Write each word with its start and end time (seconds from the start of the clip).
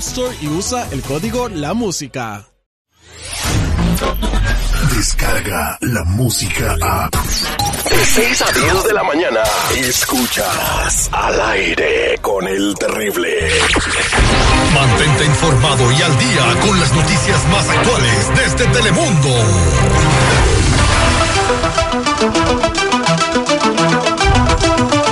Store 0.00 0.34
y 0.40 0.48
usa 0.48 0.88
el 0.92 1.02
código 1.02 1.50
La 1.50 1.74
Música. 1.74 2.46
Descarga 4.96 5.76
la 5.82 6.04
música 6.04 6.74
a. 6.80 7.10
De 7.10 8.06
6 8.06 8.42
a 8.42 8.52
10 8.52 8.84
de 8.84 8.92
la 8.94 9.02
mañana. 9.02 9.42
Escuchas 9.76 11.10
al 11.12 11.40
aire 11.52 12.16
con 12.22 12.48
el 12.48 12.74
terrible. 12.76 13.50
Mantente 14.74 15.24
informado 15.26 15.92
y 15.92 16.02
al 16.02 16.18
día 16.18 16.60
con 16.66 16.80
las 16.80 16.92
noticias 16.94 17.48
más 17.50 17.68
actuales 17.68 18.30
desde 18.36 18.66
Telemundo. 18.72 19.28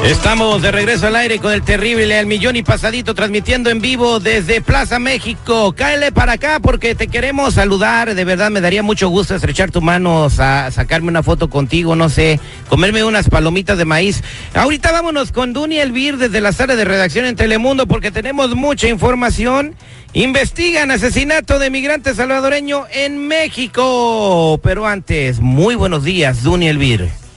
Estamos 0.09 0.63
de 0.63 0.73
regreso 0.73 1.07
al 1.07 1.17
aire 1.17 1.39
con 1.39 1.53
el 1.53 1.61
terrible 1.61 2.19
al 2.19 2.25
millón 2.25 2.57
y 2.57 2.63
pasadito 2.63 3.15
transmitiendo 3.15 3.69
en 3.69 3.83
vivo 3.83 4.21
desde 4.21 4.63
Plaza 4.63 4.99
México. 4.99 5.75
Cáele 5.77 6.13
para 6.13 6.33
acá 6.33 6.61
porque 6.61 6.95
te 6.95 7.09
queremos 7.09 7.53
saludar. 7.53 8.15
De 8.15 8.25
verdad 8.25 8.51
me 8.51 8.63
daría 8.63 8.83
mucho 8.83 9.11
gusto 9.11 9.35
estrechar 9.35 9.71
tu 9.71 9.83
mano, 9.83 10.31
a 10.39 10.71
sacarme 10.71 11.09
una 11.09 11.23
foto 11.23 11.51
contigo, 11.51 11.95
no 11.95 12.09
sé, 12.09 12.41
comerme 12.71 13.05
unas 13.05 13.29
palomitas 13.29 13.77
de 13.77 13.85
maíz. 13.85 14.23
Ahorita 14.55 14.93
vámonos 14.93 15.31
con 15.31 15.53
Duny 15.53 15.79
Elvir 15.79 16.17
desde 16.17 16.41
la 16.41 16.53
sala 16.53 16.75
de 16.75 16.87
redacción 16.87 17.27
en 17.27 17.37
Telemundo 17.37 17.87
porque 17.87 18.11
tenemos 18.11 18.55
mucha 18.55 18.89
información. 18.89 19.75
Investigan 20.15 20.91
asesinato 20.91 21.59
de 21.59 21.69
migrante 21.69 22.15
salvadoreño 22.15 22.87
en 22.95 23.29
México. 23.29 24.59
Pero 24.63 24.87
antes, 24.87 25.41
muy 25.41 25.75
buenos 25.75 26.03
días, 26.03 26.43
Duny 26.43 26.69
Elvir. 26.69 27.28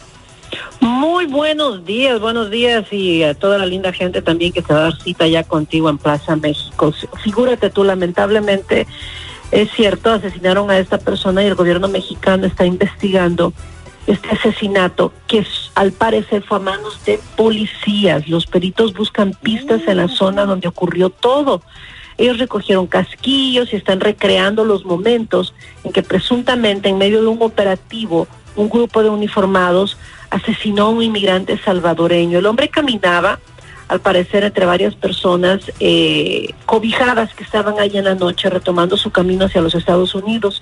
Muy 0.82 1.28
buenos 1.28 1.86
días, 1.86 2.20
buenos 2.20 2.50
días 2.50 2.92
y 2.92 3.22
a 3.22 3.36
toda 3.36 3.60
la 3.60 3.68
linda 3.68 3.94
gente 3.94 4.24
también 4.24 4.52
que 4.52 4.64
se 4.64 4.74
va 4.74 4.80
a 4.80 4.84
dar 4.84 5.00
cita 5.00 5.28
ya 5.28 5.44
contigo 5.44 5.92
en 5.92 6.00
Plaza 6.00 6.36
México. 6.36 6.92
Figúrate 7.24 7.70
tú, 7.70 7.84
lamentablemente, 7.84 8.88
es 9.52 9.72
cierto, 9.74 10.10
asesinaron 10.10 10.72
a 10.72 10.80
esta 10.80 10.98
persona 10.98 11.44
y 11.44 11.46
el 11.46 11.54
gobierno 11.54 11.88
mexicano 11.88 12.48
está 12.48 12.66
investigando 12.66 13.54
este 14.08 14.30
asesinato 14.30 15.14
que 15.28 15.46
al 15.76 15.92
parecer 15.92 16.44
fue 16.44 16.58
a 16.58 16.62
manos 16.62 17.00
de 17.06 17.20
policías. 17.38 18.28
Los 18.28 18.48
peritos 18.48 18.94
buscan 18.94 19.34
pistas 19.40 19.82
en 19.86 19.98
la 19.98 20.08
zona 20.08 20.48
donde 20.48 20.68
ocurrió 20.68 21.12
todo. 21.12 21.62
Ellos 22.18 22.40
recogieron 22.40 22.88
casquillos 22.88 23.72
y 23.72 23.76
están 23.76 24.00
recreando 24.00 24.66
los 24.66 24.84
momentos 24.84 25.54
en 25.84 25.92
que 25.92 26.02
presuntamente 26.02 26.90
en 26.90 26.98
medio 26.98 27.22
de 27.22 27.28
un 27.28 27.42
operativo 27.44 28.28
un 28.56 28.70
grupo 28.70 29.04
de 29.04 29.10
uniformados 29.10 29.98
asesinó 30.30 30.88
a 30.88 30.90
un 30.90 31.04
inmigrante 31.04 31.58
salvadoreño. 31.58 32.40
El 32.40 32.46
hombre 32.46 32.70
caminaba, 32.70 33.40
al 33.88 34.00
parecer, 34.00 34.44
entre 34.44 34.66
varias 34.66 34.96
personas 34.96 35.60
eh, 35.80 36.54
cobijadas 36.66 37.34
que 37.34 37.44
estaban 37.44 37.80
allí 37.80 37.98
en 37.98 38.06
la 38.06 38.16
noche 38.16 38.50
retomando 38.50 38.96
su 38.96 39.12
camino 39.12 39.46
hacia 39.46 39.62
los 39.62 39.76
Estados 39.76 40.16
Unidos. 40.16 40.62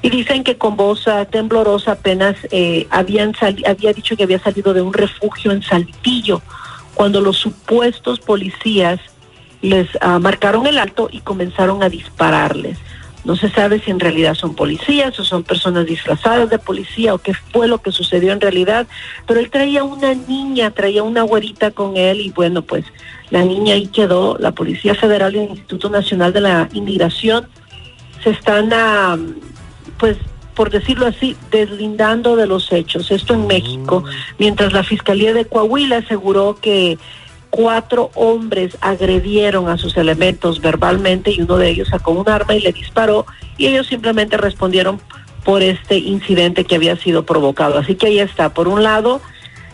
Y 0.00 0.08
dicen 0.08 0.42
que 0.42 0.56
con 0.56 0.76
voz 0.76 1.06
ah, 1.06 1.26
temblorosa 1.26 1.92
apenas 1.92 2.36
eh, 2.50 2.86
había 2.90 3.92
dicho 3.92 4.16
que 4.16 4.24
había 4.24 4.38
salido 4.38 4.72
de 4.72 4.80
un 4.80 4.94
refugio 4.94 5.52
en 5.52 5.62
Saltillo, 5.62 6.40
cuando 6.94 7.20
los 7.20 7.36
supuestos 7.36 8.20
policías 8.20 9.00
les 9.60 9.88
ah, 10.00 10.18
marcaron 10.18 10.66
el 10.66 10.78
alto 10.78 11.08
y 11.12 11.20
comenzaron 11.20 11.82
a 11.82 11.90
dispararles. 11.90 12.78
No 13.24 13.36
se 13.36 13.50
sabe 13.50 13.80
si 13.80 13.90
en 13.90 14.00
realidad 14.00 14.34
son 14.34 14.54
policías 14.54 15.18
o 15.18 15.24
son 15.24 15.42
personas 15.42 15.86
disfrazadas 15.86 16.48
de 16.48 16.58
policía 16.58 17.14
o 17.14 17.18
qué 17.18 17.34
fue 17.34 17.68
lo 17.68 17.78
que 17.78 17.92
sucedió 17.92 18.32
en 18.32 18.40
realidad, 18.40 18.86
pero 19.26 19.40
él 19.40 19.50
traía 19.50 19.84
una 19.84 20.14
niña, 20.14 20.70
traía 20.70 21.02
una 21.02 21.22
güerita 21.22 21.70
con 21.70 21.96
él 21.96 22.20
y 22.20 22.30
bueno, 22.30 22.62
pues 22.62 22.84
la 23.30 23.44
niña 23.44 23.74
ahí 23.74 23.86
quedó, 23.86 24.36
la 24.38 24.52
Policía 24.52 24.94
Federal 24.94 25.34
y 25.36 25.38
el 25.38 25.50
Instituto 25.50 25.90
Nacional 25.90 26.32
de 26.32 26.40
la 26.40 26.68
Inmigración 26.72 27.46
se 28.24 28.30
están, 28.30 28.70
pues 29.98 30.16
por 30.54 30.70
decirlo 30.70 31.06
así, 31.06 31.36
deslindando 31.50 32.36
de 32.36 32.46
los 32.46 32.70
hechos. 32.72 33.10
Esto 33.10 33.34
en 33.34 33.46
México, 33.46 34.04
mientras 34.38 34.72
la 34.72 34.82
Fiscalía 34.82 35.32
de 35.32 35.46
Coahuila 35.46 35.98
aseguró 35.98 36.58
que 36.60 36.98
cuatro 37.50 38.10
hombres 38.14 38.78
agredieron 38.80 39.68
a 39.68 39.76
sus 39.76 39.96
elementos 39.96 40.60
verbalmente 40.60 41.32
y 41.32 41.42
uno 41.42 41.58
de 41.58 41.68
ellos 41.68 41.88
sacó 41.88 42.12
un 42.12 42.28
arma 42.28 42.54
y 42.54 42.60
le 42.60 42.72
disparó 42.72 43.26
y 43.58 43.66
ellos 43.66 43.88
simplemente 43.88 44.36
respondieron 44.36 45.00
por 45.44 45.62
este 45.62 45.98
incidente 45.98 46.64
que 46.64 46.76
había 46.76 46.96
sido 46.96 47.24
provocado. 47.24 47.78
Así 47.78 47.94
que 47.96 48.06
ahí 48.06 48.18
está. 48.20 48.50
Por 48.50 48.68
un 48.68 48.82
lado, 48.82 49.20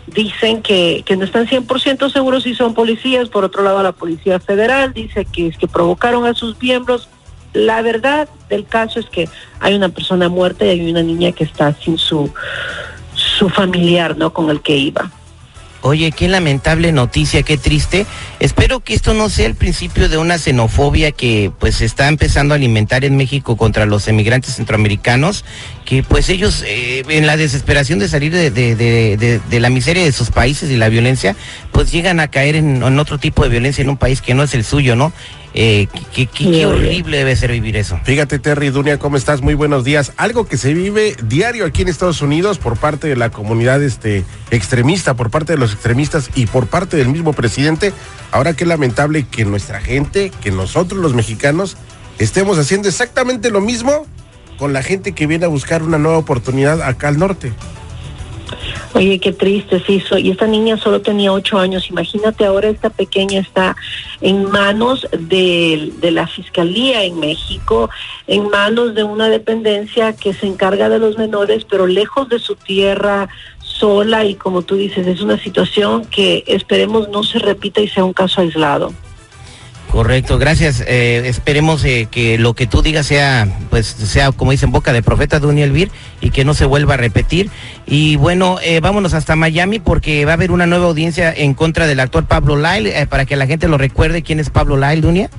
dicen 0.07 0.61
que, 0.61 1.03
que 1.05 1.17
no 1.17 1.25
están 1.25 1.47
100% 1.47 2.11
seguros 2.11 2.43
si 2.43 2.55
son 2.55 2.73
policías. 2.73 3.29
Por 3.29 3.43
otro 3.43 3.63
lado, 3.63 3.83
la 3.83 3.91
Policía 3.91 4.39
Federal 4.39 4.93
dice 4.93 5.25
que 5.25 5.47
es 5.47 5.57
que 5.57 5.67
provocaron 5.67 6.25
a 6.25 6.33
sus 6.33 6.59
miembros. 6.61 7.09
La 7.53 7.81
verdad 7.81 8.29
del 8.49 8.65
caso 8.65 8.99
es 8.99 9.07
que 9.07 9.29
hay 9.59 9.75
una 9.75 9.89
persona 9.89 10.29
muerta 10.29 10.65
y 10.65 10.69
hay 10.69 10.89
una 10.89 11.03
niña 11.03 11.31
que 11.31 11.43
está 11.43 11.73
sin 11.73 11.97
su, 11.97 12.31
su 13.13 13.49
familiar, 13.49 14.17
¿no? 14.17 14.31
Con 14.31 14.49
el 14.49 14.61
que 14.61 14.77
iba. 14.77 15.11
Oye, 15.81 16.11
qué 16.11 16.27
lamentable 16.27 16.91
noticia, 16.91 17.43
qué 17.43 17.57
triste. 17.57 18.05
Espero 18.39 18.79
que 18.79 18.93
esto 18.93 19.13
no 19.13 19.29
sea 19.29 19.45
el 19.45 19.55
principio 19.55 20.09
de 20.09 20.17
una 20.17 20.37
xenofobia 20.37 21.11
que 21.11 21.51
pues 21.59 21.81
está 21.81 22.07
empezando 22.07 22.53
a 22.53 22.57
alimentar 22.57 23.05
en 23.05 23.15
México 23.15 23.57
contra 23.57 23.85
los 23.85 24.07
emigrantes 24.07 24.55
centroamericanos, 24.55 25.45
que 25.85 26.01
pues 26.01 26.29
ellos 26.29 26.63
eh, 26.65 27.03
en 27.07 27.27
la 27.27 27.37
desesperación 27.37 27.99
de 27.99 28.07
salir 28.07 28.33
de, 28.33 29.59
la 29.59 29.69
miseria 29.69 30.03
de 30.03 30.11
sus 30.11 30.31
países 30.31 30.71
y 30.71 30.77
la 30.77 30.89
violencia, 30.89 31.35
pues 31.71 31.91
llegan 31.91 32.19
a 32.19 32.27
caer 32.29 32.55
en 32.55 32.99
otro 32.99 33.19
tipo 33.19 33.43
de 33.43 33.49
violencia 33.49 33.83
en 33.83 33.89
un 33.89 33.97
país 33.97 34.21
que 34.21 34.33
no 34.33 34.43
es 34.43 34.55
el 34.55 34.63
suyo, 34.63 34.95
¿no? 34.95 35.13
Eh, 35.59 35.87
qué, 36.13 36.27
qué, 36.27 36.67
horrible 36.67 37.17
debe 37.17 37.35
ser 37.35 37.51
vivir 37.51 37.77
eso. 37.77 37.99
Fíjate, 38.03 38.37
Terry, 38.37 38.69
Dunia, 38.69 38.99
¿cómo 38.99 39.17
estás? 39.17 39.41
Muy 39.41 39.55
buenos 39.55 39.83
días. 39.83 40.13
Algo 40.15 40.45
que 40.45 40.55
se 40.55 40.71
vive 40.75 41.15
diario 41.23 41.65
aquí 41.65 41.81
en 41.81 41.87
Estados 41.87 42.21
Unidos 42.21 42.59
por 42.59 42.77
parte 42.77 43.07
de 43.07 43.15
la 43.15 43.31
comunidad 43.31 43.81
este, 43.81 44.23
extremista, 44.51 45.15
por 45.15 45.31
parte 45.31 45.53
de 45.53 45.57
los 45.57 45.73
extremistas 45.73 46.29
y 46.35 46.45
por 46.45 46.67
parte 46.67 46.95
del 46.95 47.07
mismo 47.07 47.33
presidente. 47.33 47.91
Ahora 48.29 48.53
qué 48.53 48.67
lamentable 48.67 49.25
que 49.25 49.45
nuestra 49.45 49.81
gente, 49.81 50.31
que 50.43 50.51
nosotros 50.51 51.01
los 51.01 51.15
mexicanos, 51.15 51.75
estemos 52.19 52.59
haciendo 52.59 52.87
exactamente 52.87 53.49
lo 53.49 53.59
mismo 53.59 54.05
con 54.59 54.73
la 54.73 54.83
gente 54.83 55.13
que 55.13 55.25
viene 55.25 55.45
a 55.45 55.49
buscar 55.49 55.81
una 55.81 55.97
nueva 55.97 56.19
oportunidad 56.19 56.83
acá 56.83 57.07
al 57.07 57.17
norte. 57.17 57.51
Oye, 58.93 59.19
qué 59.19 59.33
triste, 59.33 59.81
sí. 59.85 60.01
Y 60.17 60.31
esta 60.31 60.47
niña 60.47 60.77
solo 60.77 61.01
tenía 61.01 61.31
ocho 61.31 61.57
años. 61.59 61.89
Imagínate 61.89 62.45
ahora 62.45 62.69
esta 62.69 62.89
pequeña 62.89 63.39
está 63.39 63.75
en 64.21 64.49
manos 64.49 65.07
de, 65.11 65.93
la 66.01 66.25
Fiscalía 66.27 67.03
en 67.03 67.19
México, 67.19 67.89
en 68.27 68.49
manos 68.49 68.95
de 68.95 69.03
una 69.03 69.29
dependencia 69.29 70.13
que 70.13 70.33
se 70.33 70.47
encarga 70.47 70.89
de 70.89 70.99
los 70.99 71.17
menores, 71.17 71.65
pero 71.65 71.85
lejos 71.85 72.29
de 72.29 72.39
su 72.39 72.55
tierra, 72.55 73.29
sola 73.59 74.25
y 74.25 74.35
como 74.35 74.61
tú 74.63 74.75
dices, 74.75 75.05
es 75.05 75.21
una 75.21 75.37
situación 75.37 76.05
que 76.05 76.43
esperemos 76.47 77.09
no 77.09 77.23
se 77.23 77.39
repita 77.39 77.81
y 77.81 77.87
sea 77.87 78.05
un 78.05 78.13
caso 78.13 78.41
aislado. 78.41 78.93
Correcto, 79.91 80.37
gracias. 80.37 80.83
Eh, 80.85 81.23
esperemos 81.25 81.83
eh, 81.85 82.07
que 82.11 82.37
lo 82.37 82.53
que 82.53 82.67
tú 82.67 82.81
digas 82.81 83.05
sea, 83.05 83.47
pues, 83.69 83.87
sea 83.87 84.31
como 84.31 84.51
dicen 84.51 84.71
boca 84.71 84.91
de 84.91 85.01
profeta 85.01 85.39
de 85.39 85.63
Elvir 85.63 85.91
y 86.19 86.31
que 86.31 86.43
no 86.43 86.53
se 86.53 86.65
vuelva 86.65 86.95
a 86.95 86.97
repetir. 86.97 87.49
Y 87.85 88.17
bueno, 88.17 88.57
eh, 88.61 88.79
vámonos 88.81 89.13
hasta 89.13 89.35
Miami 89.35 89.79
porque 89.79 90.25
va 90.25 90.31
a 90.31 90.33
haber 90.35 90.51
una 90.51 90.67
nueva 90.67 90.87
audiencia 90.87 91.33
en 91.33 91.53
contra 91.53 91.87
del 91.87 91.99
actor 91.99 92.25
Pablo 92.25 92.57
Lyle 92.57 93.07
para 93.07 93.25
que 93.25 93.37
la 93.37 93.47
gente 93.47 93.67
lo 93.67 93.77
recuerde 93.77 94.23
quién 94.23 94.39
es 94.39 94.49
Pablo 94.49 94.77
Lyle, 94.77 95.01
Dunia. 95.01 95.29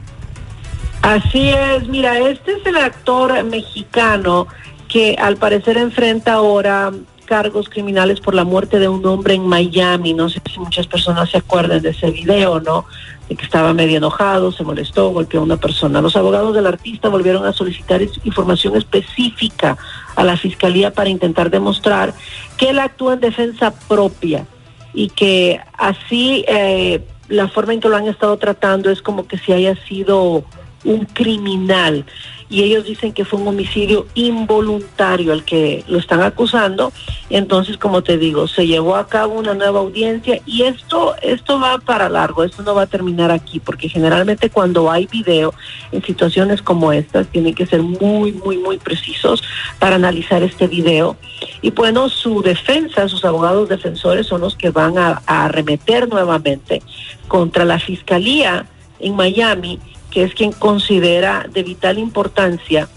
Así 1.02 1.50
es, 1.50 1.86
mira, 1.86 2.18
este 2.18 2.52
es 2.52 2.66
el 2.66 2.76
actor 2.76 3.44
mexicano 3.44 4.48
que 4.88 5.14
al 5.20 5.36
parecer 5.36 5.76
enfrenta 5.76 6.32
ahora 6.32 6.90
cargos 7.28 7.69
criminales 7.69 8.20
por 8.20 8.34
la 8.34 8.44
muerte 8.44 8.78
de 8.78 8.88
un 8.88 9.04
hombre 9.04 9.34
en 9.34 9.46
Miami. 9.46 10.14
No 10.14 10.30
sé 10.30 10.40
si 10.50 10.58
muchas 10.58 10.86
personas 10.86 11.30
se 11.30 11.36
acuerdan 11.36 11.82
de 11.82 11.90
ese 11.90 12.10
video, 12.10 12.58
¿no? 12.58 12.86
De 13.28 13.36
que 13.36 13.44
estaba 13.44 13.75
medio 13.75 13.98
enojado, 13.98 14.50
se 14.50 14.64
molestó, 14.64 15.10
golpeó 15.10 15.40
a 15.40 15.42
una 15.44 15.58
persona. 15.58 16.00
Los 16.00 16.16
abogados 16.16 16.54
del 16.54 16.66
artista 16.66 17.10
volvieron 17.10 17.44
a 17.44 17.52
solicitar 17.52 18.00
información 18.25 18.76
específica 18.76 19.76
a 20.16 20.25
la 20.25 20.38
fiscalía 20.38 20.90
para 20.90 21.10
intentar 21.10 21.50
demostrar 21.50 22.14
que 22.56 22.70
él 22.70 22.78
actúa 22.78 23.12
en 23.12 23.20
defensa 23.20 23.75
propia 23.86 24.46
y 24.94 25.10
que 25.10 25.60
así 25.75 26.46
eh, 26.48 27.04
la 27.28 27.48
forma 27.48 27.75
en 27.75 27.80
que 27.80 27.90
lo 27.90 27.96
han 27.96 28.08
estado 28.08 28.38
tratando 28.38 28.90
es 28.90 29.02
como 29.02 29.28
que 29.28 29.36
si 29.36 29.52
haya 29.52 29.76
sido 29.86 30.44
un 30.84 31.04
criminal 31.06 32.04
y 32.50 32.62
ellos 32.62 32.84
dicen 32.84 33.12
que 33.12 33.25
fue 33.25 33.38
un 33.40 33.48
homicidio 33.48 34.06
involuntario 34.14 35.32
al 35.32 35.44
que 35.44 35.84
lo 35.86 35.98
están 35.98 36.22
acusando. 36.22 36.92
Entonces, 37.28 37.76
como 37.76 38.02
te 38.02 38.16
digo, 38.16 38.48
se 38.48 38.66
llevó 38.66 38.96
a 38.96 39.06
cabo 39.06 39.38
una 39.38 39.54
nueva 39.54 39.80
audiencia 39.80 40.40
y 40.46 40.62
esto 40.62 41.14
esto 41.20 41.60
va 41.60 41.78
para 41.78 42.08
largo, 42.08 42.44
esto 42.44 42.62
no 42.62 42.75
va 42.75 42.82
a 42.82 42.86
terminar 42.86 43.30
aquí, 43.30 43.60
porque 43.60 43.88
generalmente 43.88 44.48
cuando 44.48 44.90
hay 44.90 45.06
video 45.06 45.52
en 45.92 46.02
situaciones 46.02 46.62
como 46.62 46.92
estas 46.92 47.26
tienen 47.26 47.54
que 47.54 47.66
ser 47.66 47.82
muy 47.82 48.32
muy 48.32 48.56
muy 48.56 48.78
precisos 48.78 49.42
para 49.78 49.96
analizar 49.96 50.42
este 50.42 50.66
video. 50.66 51.16
Y 51.60 51.70
bueno, 51.70 52.08
su 52.08 52.40
defensa, 52.40 53.08
sus 53.08 53.25
abogados 53.25 53.69
defensores 53.69 54.26
son 54.26 54.40
los 54.40 54.56
que 54.56 54.70
van 54.70 54.96
a, 54.96 55.20
a 55.26 55.46
arremeter 55.46 56.08
nuevamente 56.08 56.82
contra 57.26 57.64
la 57.64 57.78
fiscalía 57.78 58.66
en 59.00 59.14
Miami 59.14 59.78
es 60.24 60.34
quien 60.34 60.52
considera 60.52 61.46
de 61.52 61.62
vital 61.62 61.98
importancia 61.98 62.88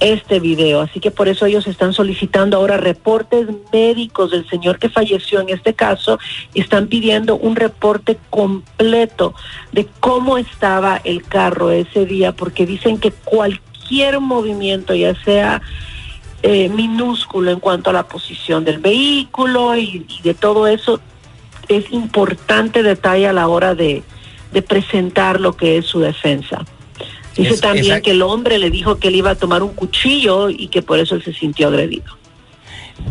este 0.00 0.40
video. 0.40 0.80
Así 0.80 1.00
que 1.00 1.10
por 1.10 1.28
eso 1.28 1.46
ellos 1.46 1.66
están 1.66 1.92
solicitando 1.92 2.56
ahora 2.56 2.76
reportes 2.76 3.46
médicos 3.72 4.30
del 4.30 4.48
señor 4.48 4.78
que 4.78 4.88
falleció 4.88 5.40
en 5.40 5.48
este 5.48 5.74
caso 5.74 6.18
están 6.54 6.88
pidiendo 6.88 7.36
un 7.36 7.56
reporte 7.56 8.18
completo 8.30 9.34
de 9.72 9.86
cómo 10.00 10.38
estaba 10.38 11.00
el 11.04 11.22
carro 11.22 11.70
ese 11.70 12.04
día, 12.06 12.32
porque 12.32 12.66
dicen 12.66 12.98
que 12.98 13.10
cualquier 13.10 14.20
movimiento, 14.20 14.94
ya 14.94 15.14
sea 15.22 15.62
eh, 16.42 16.68
minúsculo 16.68 17.50
en 17.50 17.60
cuanto 17.60 17.90
a 17.90 17.92
la 17.92 18.06
posición 18.06 18.64
del 18.64 18.78
vehículo 18.78 19.76
y 19.76 20.06
de 20.22 20.34
todo 20.34 20.66
eso, 20.66 21.00
es 21.68 21.90
importante 21.90 22.82
detalle 22.82 23.26
a 23.26 23.32
la 23.32 23.48
hora 23.48 23.74
de, 23.74 24.02
de 24.56 24.62
presentar 24.62 25.38
lo 25.38 25.54
que 25.54 25.76
es 25.76 25.84
su 25.84 26.00
defensa. 26.00 26.64
Dice 27.36 27.58
también 27.58 28.00
que 28.00 28.12
el 28.12 28.22
hombre 28.22 28.58
le 28.58 28.70
dijo 28.70 28.96
que 28.96 29.08
él 29.08 29.16
iba 29.16 29.32
a 29.32 29.34
tomar 29.34 29.62
un 29.62 29.74
cuchillo 29.74 30.48
y 30.48 30.68
que 30.68 30.80
por 30.80 30.98
eso 30.98 31.14
él 31.14 31.22
se 31.22 31.34
sintió 31.34 31.68
agredido. 31.68 32.16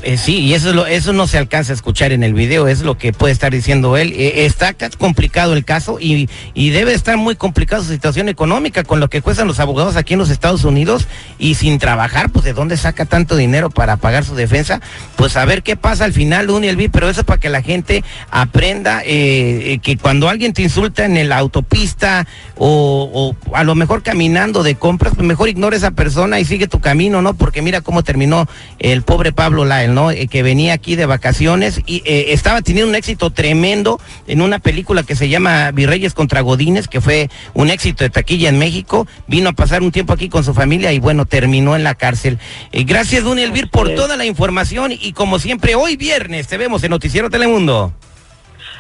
Eh, 0.01 0.17
sí, 0.17 0.39
y 0.39 0.53
eso, 0.53 0.85
es 0.85 1.05
eso 1.05 1.13
no 1.13 1.27
se 1.27 1.37
alcanza 1.37 1.71
a 1.71 1.75
escuchar 1.75 2.11
en 2.11 2.23
el 2.23 2.33
video, 2.33 2.67
es 2.67 2.81
lo 2.81 2.97
que 2.97 3.13
puede 3.13 3.31
estar 3.31 3.51
diciendo 3.51 3.97
él. 3.97 4.13
Eh, 4.13 4.45
está 4.45 4.73
complicado 4.97 5.53
el 5.53 5.63
caso 5.63 5.97
y, 5.99 6.29
y, 6.53 6.69
debe 6.71 6.93
estar 6.93 7.17
muy 7.17 7.35
complicada 7.35 7.83
su 7.83 7.89
situación 7.89 8.27
económica 8.27 8.83
con 8.83 8.99
lo 8.99 9.09
que 9.09 9.21
cuestan 9.21 9.47
los 9.47 9.59
abogados 9.59 9.95
aquí 9.95 10.13
en 10.13 10.19
los 10.19 10.29
Estados 10.29 10.63
Unidos 10.63 11.07
y 11.37 11.55
sin 11.55 11.77
trabajar, 11.79 12.31
pues 12.31 12.45
de 12.45 12.53
dónde 12.53 12.77
saca 12.77 13.05
tanto 13.05 13.35
dinero 13.35 13.69
para 13.69 13.97
pagar 13.97 14.25
su 14.25 14.35
defensa. 14.35 14.81
Pues 15.15 15.37
a 15.37 15.45
ver 15.45 15.63
qué 15.63 15.75
pasa 15.75 16.05
al 16.05 16.13
final, 16.13 16.49
Unielvi, 16.49 16.87
pero 16.87 17.09
eso 17.09 17.23
para 17.23 17.39
que 17.39 17.49
la 17.49 17.61
gente 17.61 18.03
aprenda 18.31 19.01
eh, 19.05 19.79
que 19.83 19.97
cuando 19.97 20.29
alguien 20.29 20.53
te 20.53 20.61
insulta 20.61 21.05
en 21.05 21.29
la 21.29 21.37
autopista 21.37 22.25
o, 22.57 23.35
a 23.53 23.63
lo 23.63 23.75
mejor 23.75 24.01
caminando 24.03 24.63
de 24.63 24.75
compras, 24.75 25.13
pues 25.15 25.27
mejor 25.27 25.49
ignore 25.49 25.75
a 25.75 25.77
esa 25.77 25.91
persona 25.91 26.39
y 26.39 26.45
sigue 26.45 26.67
tu 26.67 26.79
camino, 26.79 27.21
¿no? 27.21 27.33
Porque 27.33 27.61
mira 27.61 27.81
cómo 27.81 28.03
terminó 28.03 28.47
el 28.79 29.03
pobre 29.03 29.31
Pablo 29.31 29.65
Lyle. 29.83 29.95
Eh, 30.11 30.27
que 30.27 30.43
venía 30.43 30.73
aquí 30.73 30.95
de 30.95 31.05
vacaciones 31.05 31.81
y 31.85 32.01
eh, 32.05 32.33
estaba 32.33 32.61
teniendo 32.61 32.89
un 32.89 32.95
éxito 32.95 33.29
tremendo 33.29 33.99
en 34.27 34.41
una 34.41 34.59
película 34.59 35.03
que 35.03 35.15
se 35.15 35.29
llama 35.29 35.71
Virreyes 35.71 36.13
contra 36.13 36.41
Godines, 36.41 36.87
que 36.87 37.01
fue 37.01 37.29
un 37.53 37.69
éxito 37.69 38.03
de 38.03 38.09
taquilla 38.09 38.49
en 38.49 38.57
México. 38.57 39.07
Vino 39.27 39.49
a 39.49 39.53
pasar 39.53 39.83
un 39.83 39.91
tiempo 39.91 40.13
aquí 40.13 40.29
con 40.29 40.43
su 40.43 40.53
familia 40.53 40.91
y 40.91 40.99
bueno, 40.99 41.25
terminó 41.25 41.75
en 41.75 41.83
la 41.83 41.95
cárcel. 41.95 42.39
Eh, 42.71 42.83
gracias, 42.83 43.23
Duni 43.23 43.43
Elvir, 43.43 43.69
por 43.69 43.89
toda 43.95 44.17
la 44.17 44.25
información 44.25 44.91
y 44.91 45.13
como 45.13 45.39
siempre, 45.39 45.75
hoy 45.75 45.95
viernes 45.95 46.47
te 46.47 46.57
vemos 46.57 46.83
en 46.83 46.91
Noticiero 46.91 47.29
Telemundo. 47.29 47.93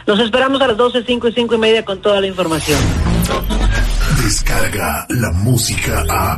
Los 0.05 0.19
esperamos 0.19 0.61
a 0.61 0.67
las 0.67 0.77
12, 0.77 1.03
5 1.05 1.27
y 1.29 1.33
5 1.33 1.55
y 1.55 1.57
media 1.57 1.85
con 1.85 2.01
toda 2.01 2.21
la 2.21 2.27
información. 2.27 2.79
Descarga 4.23 5.05
la 5.09 5.31
música 5.31 6.03
a. 6.09 6.37